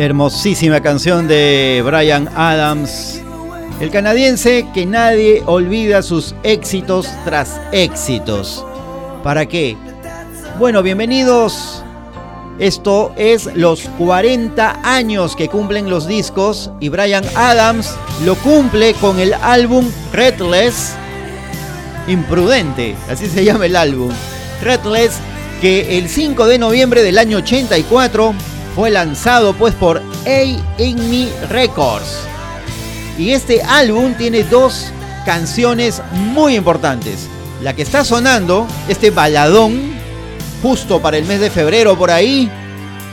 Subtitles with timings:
[0.00, 3.20] Hermosísima canción de Brian Adams,
[3.80, 8.64] el canadiense que nadie olvida sus éxitos tras éxitos.
[9.22, 9.76] ¿Para qué?
[10.58, 11.84] Bueno, bienvenidos.
[12.58, 19.20] Esto es los 40 años que cumplen los discos y Brian Adams lo cumple con
[19.20, 20.94] el álbum Redless
[22.08, 24.10] Imprudente, así se llama el álbum.
[24.62, 25.18] Redless
[25.60, 28.34] que el 5 de noviembre del año 84
[28.74, 32.20] fue lanzado pues por A&Me Records.
[33.18, 34.92] Y este álbum tiene dos
[35.24, 37.28] canciones muy importantes.
[37.62, 39.92] La que está sonando, este baladón,
[40.62, 42.50] justo para el mes de febrero por ahí,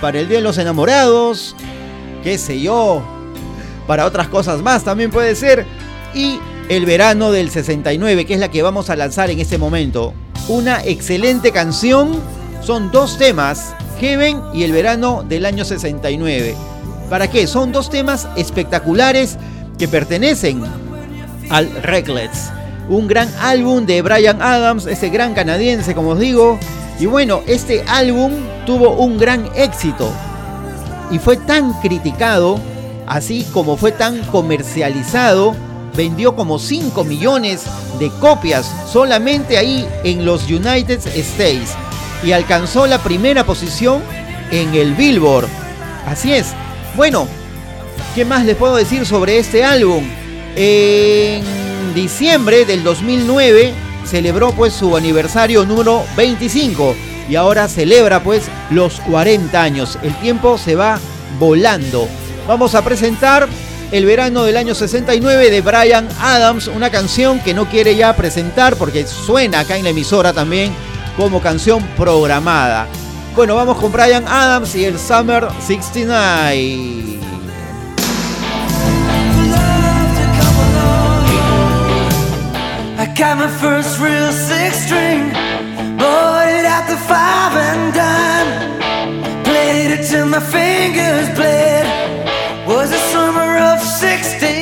[0.00, 1.56] para el Día de los Enamorados,
[2.22, 3.02] qué sé yo,
[3.86, 5.66] para otras cosas más también puede ser.
[6.14, 6.38] Y
[6.68, 10.12] el verano del 69, que es la que vamos a lanzar en este momento.
[10.48, 12.20] Una excelente canción,
[12.62, 16.54] son dos temas Heaven y el verano del año 69.
[17.10, 17.46] ¿Para qué?
[17.46, 19.36] Son dos temas espectaculares
[19.78, 20.62] que pertenecen
[21.50, 22.50] al Reckless.
[22.88, 26.58] Un gran álbum de Brian Adams, ese gran canadiense, como os digo.
[26.98, 28.32] Y bueno, este álbum
[28.66, 30.10] tuvo un gran éxito.
[31.10, 32.58] Y fue tan criticado,
[33.06, 35.54] así como fue tan comercializado,
[35.96, 37.64] vendió como 5 millones
[37.98, 41.74] de copias solamente ahí en los United States
[42.24, 44.02] y alcanzó la primera posición
[44.50, 45.48] en el Billboard.
[46.06, 46.52] Así es.
[46.96, 47.28] Bueno,
[48.14, 50.04] ¿qué más les puedo decir sobre este álbum?
[50.56, 51.42] En
[51.94, 53.72] diciembre del 2009
[54.06, 56.94] celebró pues su aniversario número 25
[57.28, 59.98] y ahora celebra pues los 40 años.
[60.02, 61.00] El tiempo se va
[61.38, 62.08] volando.
[62.46, 63.48] Vamos a presentar
[63.90, 68.76] el verano del año 69 de Brian Adams, una canción que no quiere ya presentar
[68.76, 70.72] porque suena acá en la emisora también
[71.16, 72.86] como canción programada.
[73.34, 77.20] Bueno, vamos con Brian Adams y el Summer 69.
[82.96, 85.30] I got my first real six string,
[85.98, 91.84] bought it at the five and dime, played it till my fingers bled.
[92.66, 94.53] Was the summer of 69.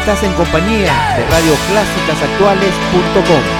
[0.00, 3.59] Estás en compañía de radioclásicasactuales.com.